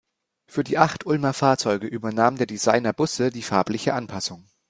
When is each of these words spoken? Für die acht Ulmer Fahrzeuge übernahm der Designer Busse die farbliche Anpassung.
Für 0.47 0.63
die 0.63 0.79
acht 0.79 1.05
Ulmer 1.05 1.31
Fahrzeuge 1.31 1.85
übernahm 1.85 2.35
der 2.35 2.47
Designer 2.47 2.91
Busse 2.91 3.29
die 3.29 3.43
farbliche 3.43 3.93
Anpassung. 3.93 4.43